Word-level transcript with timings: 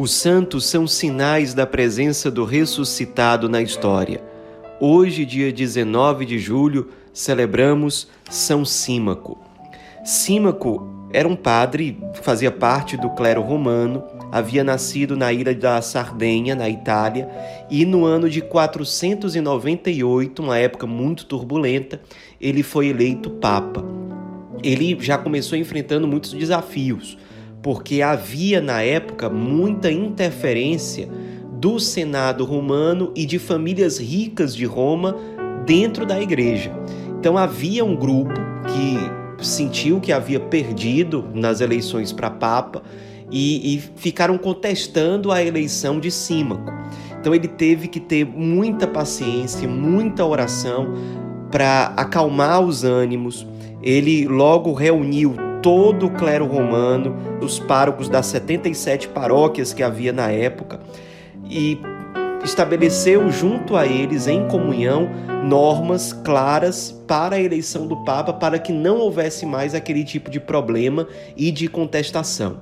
Os 0.00 0.12
santos 0.12 0.64
são 0.64 0.86
sinais 0.86 1.52
da 1.52 1.66
presença 1.66 2.30
do 2.30 2.46
ressuscitado 2.46 3.50
na 3.50 3.60
história. 3.60 4.22
Hoje, 4.80 5.26
dia 5.26 5.52
19 5.52 6.24
de 6.24 6.38
julho, 6.38 6.88
celebramos 7.12 8.08
São 8.30 8.64
Símaco. 8.64 9.38
Símaco 10.02 10.88
era 11.12 11.28
um 11.28 11.36
padre, 11.36 11.98
fazia 12.22 12.50
parte 12.50 12.96
do 12.96 13.10
clero 13.10 13.42
romano, 13.42 14.02
havia 14.32 14.64
nascido 14.64 15.18
na 15.18 15.34
ilha 15.34 15.54
da 15.54 15.82
Sardenha, 15.82 16.54
na 16.54 16.66
Itália, 16.66 17.28
e 17.70 17.84
no 17.84 18.06
ano 18.06 18.30
de 18.30 18.40
498, 18.40 20.42
uma 20.42 20.56
época 20.56 20.86
muito 20.86 21.26
turbulenta, 21.26 22.00
ele 22.40 22.62
foi 22.62 22.86
eleito 22.86 23.28
papa. 23.28 23.84
Ele 24.62 24.96
já 24.98 25.18
começou 25.18 25.58
enfrentando 25.58 26.08
muitos 26.08 26.32
desafios 26.32 27.18
porque 27.62 28.02
havia 28.02 28.60
na 28.60 28.82
época 28.82 29.28
muita 29.28 29.90
interferência 29.90 31.08
do 31.52 31.78
Senado 31.78 32.44
romano 32.44 33.12
e 33.14 33.26
de 33.26 33.38
famílias 33.38 33.98
ricas 33.98 34.56
de 34.56 34.64
Roma 34.64 35.16
dentro 35.66 36.06
da 36.06 36.20
igreja. 36.20 36.72
Então 37.18 37.36
havia 37.36 37.84
um 37.84 37.94
grupo 37.94 38.32
que 38.66 39.44
sentiu 39.44 40.00
que 40.00 40.12
havia 40.12 40.40
perdido 40.40 41.24
nas 41.34 41.60
eleições 41.60 42.12
para 42.12 42.30
Papa 42.30 42.82
e, 43.30 43.76
e, 43.76 43.80
ficaram 43.96 44.36
contestando 44.38 45.30
a 45.30 45.42
eleição 45.42 46.00
de 46.00 46.10
Símaco. 46.10 46.72
Então 47.20 47.34
ele 47.34 47.46
teve 47.46 47.88
que 47.88 48.00
ter 48.00 48.24
muita 48.24 48.86
paciência, 48.86 49.68
muita 49.68 50.24
oração 50.24 50.94
para 51.50 51.92
acalmar 51.96 52.60
os 52.62 52.84
ânimos. 52.84 53.46
Ele 53.82 54.26
logo 54.26 54.72
reuniu 54.72 55.49
todo 55.62 56.06
o 56.06 56.10
clero 56.10 56.46
romano, 56.46 57.16
os 57.40 57.58
párocos 57.58 58.08
das 58.08 58.26
77 58.26 59.08
paróquias 59.08 59.72
que 59.72 59.82
havia 59.82 60.12
na 60.12 60.30
época, 60.30 60.80
e 61.48 61.78
estabeleceu 62.44 63.30
junto 63.30 63.76
a 63.76 63.86
eles, 63.86 64.26
em 64.26 64.46
comunhão, 64.48 65.08
normas 65.44 66.12
claras 66.12 66.90
para 67.06 67.36
a 67.36 67.40
eleição 67.40 67.86
do 67.86 67.96
Papa, 68.04 68.32
para 68.32 68.58
que 68.58 68.72
não 68.72 68.98
houvesse 68.98 69.44
mais 69.44 69.74
aquele 69.74 70.04
tipo 70.04 70.30
de 70.30 70.40
problema 70.40 71.06
e 71.36 71.50
de 71.50 71.68
contestação. 71.68 72.58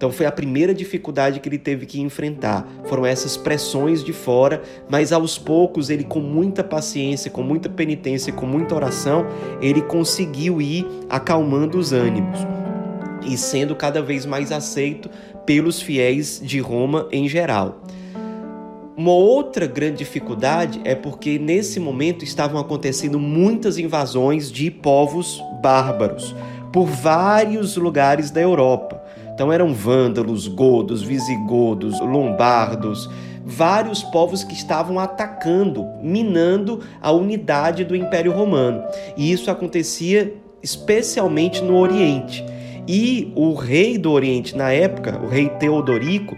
Então 0.00 0.10
foi 0.10 0.24
a 0.24 0.32
primeira 0.32 0.72
dificuldade 0.72 1.40
que 1.40 1.48
ele 1.50 1.58
teve 1.58 1.84
que 1.84 2.00
enfrentar. 2.00 2.66
Foram 2.86 3.04
essas 3.04 3.36
pressões 3.36 4.02
de 4.02 4.14
fora, 4.14 4.62
mas 4.88 5.12
aos 5.12 5.36
poucos 5.36 5.90
ele 5.90 6.04
com 6.04 6.20
muita 6.20 6.64
paciência, 6.64 7.30
com 7.30 7.42
muita 7.42 7.68
penitência, 7.68 8.32
com 8.32 8.46
muita 8.46 8.74
oração, 8.74 9.26
ele 9.60 9.82
conseguiu 9.82 10.58
ir 10.58 10.86
acalmando 11.06 11.76
os 11.76 11.92
ânimos 11.92 12.38
e 13.26 13.36
sendo 13.36 13.76
cada 13.76 14.00
vez 14.00 14.24
mais 14.24 14.50
aceito 14.50 15.10
pelos 15.44 15.82
fiéis 15.82 16.40
de 16.42 16.60
Roma 16.60 17.06
em 17.12 17.28
geral. 17.28 17.82
Uma 18.96 19.12
outra 19.12 19.66
grande 19.66 19.98
dificuldade 19.98 20.80
é 20.82 20.94
porque 20.94 21.38
nesse 21.38 21.78
momento 21.78 22.24
estavam 22.24 22.58
acontecendo 22.58 23.20
muitas 23.20 23.76
invasões 23.76 24.50
de 24.50 24.70
povos 24.70 25.42
bárbaros 25.60 26.34
por 26.72 26.86
vários 26.86 27.76
lugares 27.76 28.30
da 28.30 28.40
Europa. 28.40 28.99
Então 29.40 29.50
eram 29.50 29.72
vândalos, 29.72 30.46
godos, 30.46 31.02
visigodos, 31.02 31.98
lombardos, 31.98 33.08
vários 33.42 34.02
povos 34.02 34.44
que 34.44 34.52
estavam 34.52 34.98
atacando, 34.98 35.82
minando 36.02 36.80
a 37.00 37.10
unidade 37.10 37.82
do 37.82 37.96
Império 37.96 38.32
Romano. 38.32 38.84
E 39.16 39.32
isso 39.32 39.50
acontecia 39.50 40.34
especialmente 40.62 41.62
no 41.62 41.78
Oriente. 41.78 42.44
E 42.86 43.32
o 43.34 43.54
rei 43.54 43.96
do 43.96 44.12
Oriente 44.12 44.54
na 44.54 44.72
época, 44.72 45.18
o 45.24 45.26
rei 45.26 45.48
Teodorico, 45.48 46.36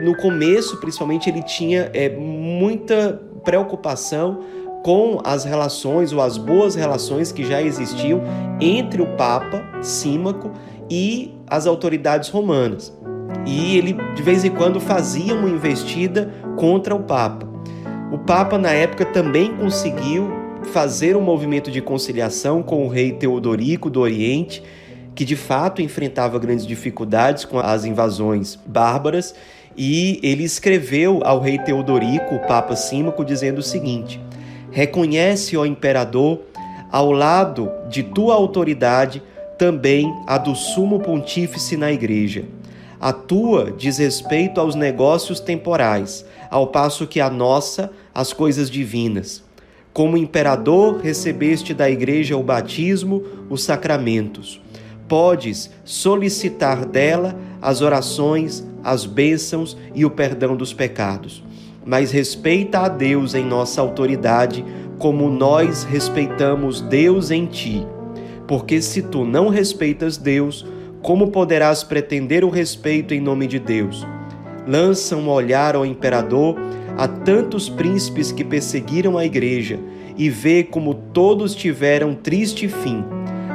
no 0.00 0.16
começo, 0.16 0.80
principalmente, 0.80 1.28
ele 1.28 1.42
tinha 1.42 1.90
é, 1.92 2.08
muita 2.08 3.20
preocupação 3.44 4.42
com 4.82 5.20
as 5.24 5.44
relações 5.44 6.12
ou 6.12 6.20
as 6.20 6.36
boas 6.36 6.74
relações 6.74 7.32
que 7.32 7.44
já 7.44 7.60
existiam 7.60 8.22
entre 8.60 9.02
o 9.02 9.06
Papa 9.16 9.62
Símaco 9.82 10.50
e 10.90 11.34
as 11.46 11.66
autoridades 11.66 12.28
romanas. 12.28 12.96
E 13.46 13.76
ele 13.76 13.94
de 14.14 14.22
vez 14.22 14.44
em 14.44 14.50
quando 14.50 14.80
fazia 14.80 15.34
uma 15.34 15.48
investida 15.48 16.32
contra 16.56 16.94
o 16.94 17.02
Papa. 17.02 17.46
O 18.12 18.18
Papa 18.18 18.56
na 18.56 18.70
época 18.70 19.04
também 19.04 19.54
conseguiu 19.56 20.30
fazer 20.72 21.16
um 21.16 21.20
movimento 21.20 21.70
de 21.70 21.80
conciliação 21.80 22.62
com 22.62 22.84
o 22.84 22.88
rei 22.88 23.12
Teodorico 23.12 23.90
do 23.90 24.00
Oriente, 24.00 24.62
que 25.14 25.24
de 25.24 25.36
fato 25.36 25.82
enfrentava 25.82 26.38
grandes 26.38 26.66
dificuldades 26.66 27.44
com 27.44 27.58
as 27.58 27.84
invasões 27.84 28.58
bárbaras, 28.66 29.34
e 29.76 30.18
ele 30.22 30.44
escreveu 30.44 31.20
ao 31.22 31.40
rei 31.40 31.58
Teodorico, 31.58 32.34
o 32.34 32.46
Papa 32.46 32.74
Símaco, 32.74 33.24
dizendo 33.24 33.58
o 33.58 33.62
seguinte: 33.62 34.20
Reconhece, 34.70 35.56
ó 35.56 35.64
imperador, 35.64 36.40
ao 36.90 37.12
lado 37.12 37.70
de 37.88 38.02
tua 38.02 38.34
autoridade, 38.34 39.22
também 39.58 40.14
a 40.26 40.38
do 40.38 40.54
sumo 40.54 41.00
pontífice 41.00 41.76
na 41.76 41.90
igreja. 41.90 42.44
A 43.00 43.12
tua 43.12 43.70
diz 43.70 43.98
respeito 43.98 44.60
aos 44.60 44.74
negócios 44.74 45.40
temporais, 45.40 46.24
ao 46.50 46.66
passo 46.66 47.06
que 47.06 47.20
a 47.20 47.30
nossa, 47.30 47.90
as 48.14 48.32
coisas 48.32 48.70
divinas. 48.70 49.42
Como 49.92 50.16
imperador, 50.16 51.00
recebeste 51.00 51.74
da 51.74 51.90
igreja 51.90 52.36
o 52.36 52.42
batismo, 52.42 53.22
os 53.48 53.62
sacramentos. 53.62 54.60
Podes 55.08 55.70
solicitar 55.84 56.84
dela 56.84 57.36
as 57.60 57.80
orações, 57.80 58.64
as 58.84 59.06
bênçãos 59.06 59.76
e 59.94 60.04
o 60.04 60.10
perdão 60.10 60.56
dos 60.56 60.72
pecados. 60.72 61.42
Mas 61.88 62.12
respeita 62.12 62.80
a 62.80 62.88
Deus 62.88 63.34
em 63.34 63.44
nossa 63.44 63.80
autoridade, 63.80 64.64
como 64.96 65.28
nós 65.28 65.82
respeitamos 65.82 66.80
Deus 66.80 67.32
em 67.32 67.46
ti 67.46 67.84
porque 68.48 68.80
se 68.80 69.02
tu 69.02 69.26
não 69.26 69.50
respeitas 69.50 70.16
Deus, 70.16 70.66
como 71.02 71.30
poderás 71.30 71.84
pretender 71.84 72.44
o 72.44 72.48
respeito 72.48 73.12
em 73.12 73.20
nome 73.20 73.46
de 73.46 73.58
Deus? 73.58 74.04
Lança 74.66 75.14
um 75.14 75.28
olhar 75.28 75.76
ao 75.76 75.84
imperador, 75.84 76.56
a 76.96 77.06
tantos 77.06 77.68
príncipes 77.68 78.32
que 78.32 78.42
perseguiram 78.42 79.18
a 79.18 79.24
igreja, 79.24 79.78
e 80.16 80.30
vê 80.30 80.64
como 80.64 80.94
todos 80.94 81.54
tiveram 81.54 82.14
triste 82.14 82.66
fim, 82.66 83.04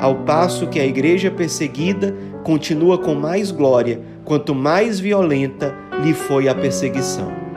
ao 0.00 0.16
passo 0.16 0.66
que 0.66 0.80
a 0.80 0.84
igreja 0.84 1.30
perseguida 1.30 2.14
continua 2.42 2.98
com 2.98 3.14
mais 3.14 3.50
glória, 3.52 4.00
quanto 4.24 4.54
mais 4.54 4.98
violenta 4.98 5.72
lhe 6.02 6.12
foi 6.12 6.48
a 6.48 6.54
perseguição. 6.54 7.49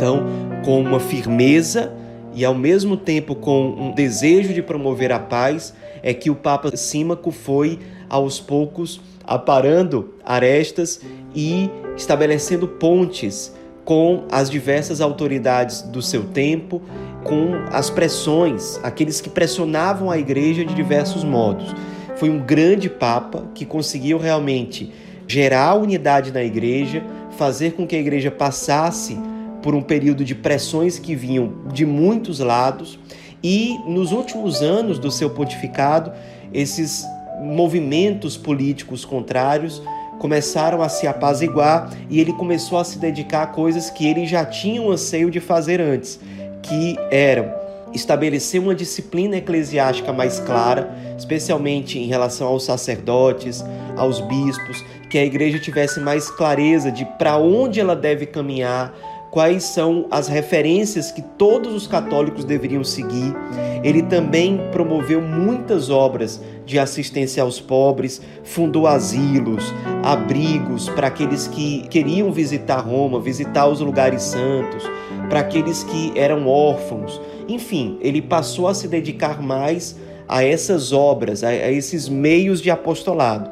Então, 0.00 0.24
com 0.64 0.80
uma 0.80 0.98
firmeza 0.98 1.92
e 2.32 2.42
ao 2.42 2.54
mesmo 2.54 2.96
tempo 2.96 3.34
com 3.34 3.68
um 3.68 3.92
desejo 3.92 4.54
de 4.54 4.62
promover 4.62 5.12
a 5.12 5.18
paz, 5.18 5.74
é 6.02 6.14
que 6.14 6.30
o 6.30 6.34
Papa 6.34 6.74
Símaco 6.74 7.30
foi 7.30 7.78
aos 8.08 8.40
poucos 8.40 8.98
aparando 9.22 10.14
arestas 10.24 11.02
e 11.34 11.68
estabelecendo 11.98 12.66
pontes 12.66 13.54
com 13.84 14.24
as 14.32 14.48
diversas 14.48 15.02
autoridades 15.02 15.82
do 15.82 16.00
seu 16.00 16.24
tempo, 16.24 16.80
com 17.22 17.56
as 17.70 17.90
pressões, 17.90 18.80
aqueles 18.82 19.20
que 19.20 19.28
pressionavam 19.28 20.10
a 20.10 20.16
igreja 20.16 20.64
de 20.64 20.72
diversos 20.72 21.24
modos. 21.24 21.74
Foi 22.16 22.30
um 22.30 22.38
grande 22.38 22.88
papa 22.88 23.50
que 23.54 23.66
conseguiu 23.66 24.16
realmente 24.16 24.90
gerar 25.28 25.74
unidade 25.74 26.32
na 26.32 26.42
igreja, 26.42 27.04
fazer 27.36 27.72
com 27.72 27.86
que 27.86 27.94
a 27.94 28.00
igreja 28.00 28.30
passasse 28.30 29.18
por 29.62 29.74
um 29.74 29.82
período 29.82 30.24
de 30.24 30.34
pressões 30.34 30.98
que 30.98 31.14
vinham 31.14 31.52
de 31.72 31.84
muitos 31.84 32.38
lados. 32.40 32.98
E 33.42 33.78
nos 33.86 34.12
últimos 34.12 34.60
anos 34.62 34.98
do 34.98 35.10
seu 35.10 35.30
pontificado, 35.30 36.12
esses 36.52 37.04
movimentos 37.40 38.36
políticos 38.36 39.04
contrários 39.04 39.82
começaram 40.18 40.82
a 40.82 40.88
se 40.88 41.06
apaziguar 41.06 41.90
e 42.10 42.20
ele 42.20 42.32
começou 42.34 42.78
a 42.78 42.84
se 42.84 42.98
dedicar 42.98 43.42
a 43.42 43.46
coisas 43.46 43.88
que 43.88 44.06
ele 44.06 44.26
já 44.26 44.44
tinha 44.44 44.82
um 44.82 44.90
anseio 44.90 45.30
de 45.30 45.40
fazer 45.40 45.80
antes, 45.80 46.20
que 46.62 46.94
eram 47.10 47.50
estabelecer 47.94 48.60
uma 48.60 48.74
disciplina 48.74 49.36
eclesiástica 49.36 50.12
mais 50.12 50.38
clara, 50.38 50.94
especialmente 51.18 51.98
em 51.98 52.06
relação 52.06 52.48
aos 52.48 52.64
sacerdotes, 52.64 53.64
aos 53.96 54.20
bispos, 54.20 54.84
que 55.10 55.18
a 55.18 55.24
igreja 55.24 55.58
tivesse 55.58 55.98
mais 56.00 56.30
clareza 56.30 56.92
de 56.92 57.04
para 57.04 57.36
onde 57.36 57.80
ela 57.80 57.96
deve 57.96 58.26
caminhar, 58.26 58.94
quais 59.30 59.62
são 59.62 60.06
as 60.10 60.26
referências 60.26 61.12
que 61.12 61.22
todos 61.22 61.72
os 61.72 61.86
católicos 61.86 62.44
deveriam 62.44 62.82
seguir. 62.82 63.34
Ele 63.82 64.02
também 64.02 64.60
promoveu 64.72 65.22
muitas 65.22 65.88
obras 65.88 66.40
de 66.66 66.78
assistência 66.78 67.42
aos 67.42 67.60
pobres, 67.60 68.20
fundou 68.42 68.86
asilos, 68.86 69.72
abrigos 70.02 70.88
para 70.88 71.06
aqueles 71.06 71.46
que 71.46 71.86
queriam 71.88 72.32
visitar 72.32 72.80
Roma, 72.80 73.20
visitar 73.20 73.68
os 73.68 73.80
lugares 73.80 74.22
santos, 74.22 74.82
para 75.28 75.40
aqueles 75.40 75.84
que 75.84 76.12
eram 76.16 76.46
órfãos. 76.48 77.20
Enfim, 77.48 77.98
ele 78.00 78.20
passou 78.20 78.66
a 78.66 78.74
se 78.74 78.88
dedicar 78.88 79.40
mais 79.40 79.96
a 80.28 80.44
essas 80.44 80.92
obras, 80.92 81.42
a, 81.42 81.54
esses 81.54 82.08
meios 82.08 82.60
de 82.60 82.70
apostolado. 82.70 83.50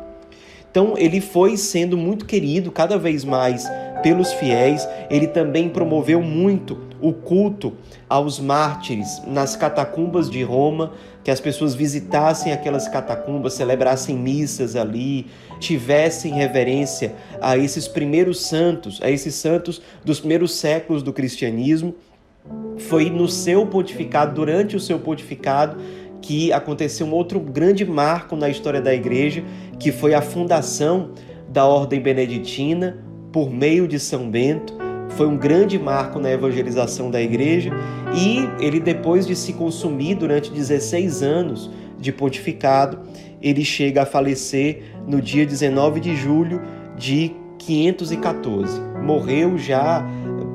Então 0.70 0.94
ele 0.96 1.20
foi 1.20 1.56
sendo 1.56 1.96
muito 1.96 2.26
querido, 2.26 2.70
cada 2.70 2.98
vez 2.98 3.24
mais 3.24 3.64
pelos 4.02 4.32
fiéis. 4.32 4.88
Ele 5.10 5.26
também 5.26 5.68
promoveu 5.68 6.22
muito 6.22 6.78
o 7.00 7.12
culto 7.12 7.74
aos 8.08 8.40
mártires 8.40 9.22
nas 9.26 9.56
catacumbas 9.56 10.30
de 10.30 10.42
Roma, 10.42 10.92
que 11.22 11.30
as 11.30 11.40
pessoas 11.40 11.74
visitassem 11.74 12.52
aquelas 12.52 12.88
catacumbas, 12.88 13.54
celebrassem 13.54 14.16
missas 14.16 14.76
ali, 14.76 15.26
tivessem 15.60 16.32
reverência 16.32 17.14
a 17.40 17.56
esses 17.56 17.86
primeiros 17.86 18.40
santos, 18.40 19.00
a 19.02 19.10
esses 19.10 19.34
santos 19.34 19.80
dos 20.04 20.20
primeiros 20.20 20.54
séculos 20.54 21.02
do 21.02 21.12
cristianismo. 21.12 21.94
Foi 22.78 23.10
no 23.10 23.28
seu 23.28 23.66
pontificado, 23.66 24.34
durante 24.34 24.74
o 24.74 24.80
seu 24.80 24.98
pontificado, 24.98 25.76
que 26.20 26.52
aconteceu 26.52 27.06
um 27.06 27.12
outro 27.12 27.38
grande 27.38 27.84
marco 27.84 28.34
na 28.34 28.48
história 28.48 28.80
da 28.80 28.94
igreja, 28.94 29.44
que 29.78 29.92
foi 29.92 30.14
a 30.14 30.22
fundação 30.22 31.10
da 31.48 31.66
Ordem 31.66 32.00
Beneditina 32.00 33.07
por 33.32 33.50
meio 33.50 33.86
de 33.86 33.98
São 33.98 34.30
Bento. 34.30 34.74
Foi 35.10 35.26
um 35.26 35.36
grande 35.36 35.78
marco 35.78 36.18
na 36.18 36.30
evangelização 36.30 37.10
da 37.10 37.20
igreja 37.20 37.70
e 38.14 38.48
ele, 38.64 38.78
depois 38.78 39.26
de 39.26 39.34
se 39.34 39.52
consumir 39.52 40.14
durante 40.14 40.50
16 40.50 41.22
anos 41.22 41.70
de 41.98 42.12
pontificado, 42.12 43.00
ele 43.40 43.64
chega 43.64 44.02
a 44.02 44.06
falecer 44.06 44.82
no 45.06 45.20
dia 45.20 45.44
19 45.44 46.00
de 46.00 46.14
julho 46.14 46.60
de 46.96 47.32
514. 47.58 48.80
Morreu 49.02 49.58
já 49.58 50.04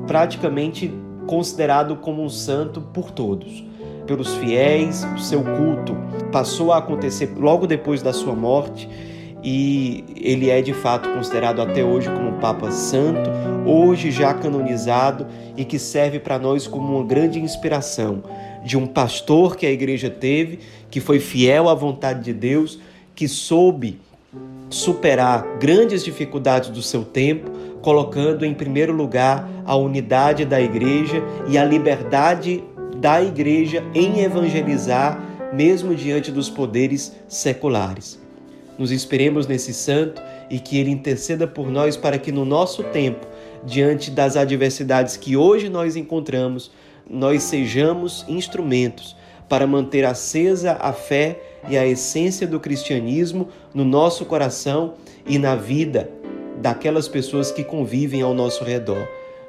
praticamente 0.06 0.92
considerado 1.26 1.96
como 1.96 2.22
um 2.22 2.28
santo 2.28 2.80
por 2.80 3.10
todos 3.10 3.64
pelos 4.06 4.34
fiéis, 4.36 5.04
o 5.14 5.18
seu 5.18 5.42
culto 5.42 5.96
passou 6.30 6.72
a 6.72 6.78
acontecer 6.78 7.32
logo 7.36 7.66
depois 7.66 8.02
da 8.02 8.12
sua 8.12 8.34
morte 8.34 8.88
e 9.44 10.02
ele 10.16 10.48
é 10.48 10.62
de 10.62 10.72
fato 10.72 11.10
considerado 11.10 11.60
até 11.60 11.84
hoje 11.84 12.08
como 12.08 12.40
Papa 12.40 12.70
Santo, 12.70 13.30
hoje 13.66 14.10
já 14.10 14.32
canonizado 14.32 15.26
e 15.54 15.66
que 15.66 15.78
serve 15.78 16.18
para 16.18 16.38
nós 16.38 16.66
como 16.66 16.96
uma 16.96 17.06
grande 17.06 17.38
inspiração 17.38 18.22
de 18.64 18.78
um 18.78 18.86
pastor 18.86 19.54
que 19.54 19.66
a 19.66 19.70
igreja 19.70 20.08
teve, 20.08 20.60
que 20.90 20.98
foi 20.98 21.20
fiel 21.20 21.68
à 21.68 21.74
vontade 21.74 22.24
de 22.24 22.32
Deus, 22.32 22.80
que 23.14 23.28
soube 23.28 24.00
superar 24.70 25.58
grandes 25.60 26.02
dificuldades 26.02 26.70
do 26.70 26.80
seu 26.80 27.04
tempo, 27.04 27.50
colocando 27.82 28.46
em 28.46 28.54
primeiro 28.54 28.94
lugar 28.94 29.46
a 29.66 29.76
unidade 29.76 30.46
da 30.46 30.58
igreja 30.58 31.22
e 31.46 31.58
a 31.58 31.64
liberdade 31.64 32.64
da 32.96 33.22
igreja 33.22 33.84
em 33.94 34.20
evangelizar, 34.20 35.22
mesmo 35.52 35.94
diante 35.94 36.32
dos 36.32 36.48
poderes 36.48 37.14
seculares. 37.28 38.23
Nos 38.78 38.90
esperemos 38.90 39.46
nesse 39.46 39.72
santo 39.72 40.20
e 40.50 40.58
que 40.58 40.78
ele 40.78 40.90
interceda 40.90 41.46
por 41.46 41.70
nós 41.70 41.96
para 41.96 42.18
que 42.18 42.32
no 42.32 42.44
nosso 42.44 42.82
tempo, 42.84 43.26
diante 43.64 44.10
das 44.10 44.36
adversidades 44.36 45.16
que 45.16 45.36
hoje 45.36 45.68
nós 45.68 45.96
encontramos, 45.96 46.70
nós 47.08 47.42
sejamos 47.42 48.24
instrumentos 48.28 49.16
para 49.48 49.66
manter 49.66 50.04
acesa 50.04 50.76
a 50.80 50.92
fé 50.92 51.40
e 51.68 51.76
a 51.76 51.86
essência 51.86 52.46
do 52.46 52.58
cristianismo 52.58 53.48
no 53.72 53.84
nosso 53.84 54.24
coração 54.24 54.94
e 55.26 55.38
na 55.38 55.54
vida 55.54 56.10
daquelas 56.60 57.08
pessoas 57.08 57.50
que 57.50 57.64
convivem 57.64 58.22
ao 58.22 58.34
nosso 58.34 58.64
redor, 58.64 59.06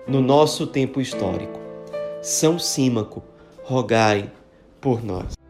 no 0.08 0.22
nosso 0.22 0.68
tempo 0.68 1.00
histórico. 1.00 1.60
São 2.22 2.60
Símaco 2.60 3.24
rogai 3.64 4.32
por 4.80 5.04
nós. 5.04 5.45